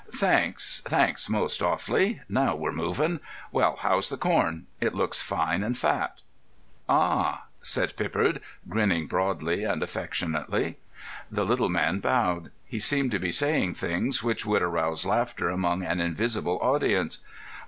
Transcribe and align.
"Thanks. 0.15 0.81
Thanks 0.83 1.29
most 1.29 1.61
awfully. 1.61 2.21
Now 2.27 2.55
we're 2.55 2.71
moving.... 2.71 3.19
Well, 3.51 3.75
how's 3.75 4.09
the 4.09 4.17
corn? 4.17 4.65
It 4.79 4.95
looks 4.95 5.21
fine 5.21 5.61
and 5.61 5.77
fat." 5.77 6.21
"Ah," 6.89 7.43
said 7.61 7.95
Pippard, 7.95 8.41
grinning 8.67 9.05
broadly 9.05 9.63
and 9.63 9.83
affectionately. 9.83 10.79
The 11.29 11.45
little 11.45 11.69
man 11.69 11.99
bowed. 11.99 12.49
He 12.65 12.79
seemed 12.79 13.11
to 13.11 13.19
be 13.19 13.31
saying 13.31 13.75
things 13.75 14.23
which 14.23 14.43
would 14.43 14.63
arouse 14.63 15.05
laughter 15.05 15.49
among 15.51 15.83
an 15.83 15.99
invisible 16.01 16.57
audience. 16.63 17.19